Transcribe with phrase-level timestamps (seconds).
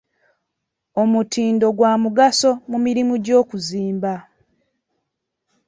[1.01, 4.13] Omutindo gwa mugaso mu mirimu gy'okuzimba.